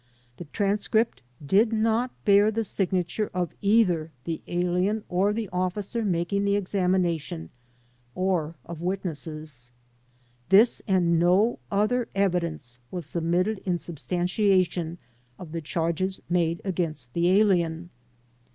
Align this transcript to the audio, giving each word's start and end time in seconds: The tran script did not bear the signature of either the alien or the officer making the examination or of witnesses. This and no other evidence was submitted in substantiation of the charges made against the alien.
The 0.37 0.45
tran 0.45 0.79
script 0.79 1.21
did 1.45 1.71
not 1.71 2.09
bear 2.25 2.49
the 2.49 2.63
signature 2.63 3.29
of 3.35 3.53
either 3.61 4.09
the 4.23 4.41
alien 4.47 5.03
or 5.09 5.31
the 5.31 5.47
officer 5.49 6.03
making 6.03 6.43
the 6.43 6.55
examination 6.55 7.51
or 8.15 8.55
of 8.65 8.81
witnesses. 8.81 9.69
This 10.49 10.81
and 10.87 11.19
no 11.19 11.59
other 11.69 12.07
evidence 12.15 12.79
was 12.89 13.05
submitted 13.05 13.59
in 13.59 13.77
substantiation 13.77 14.97
of 15.37 15.51
the 15.51 15.61
charges 15.61 16.19
made 16.27 16.61
against 16.65 17.13
the 17.13 17.29
alien. 17.39 17.91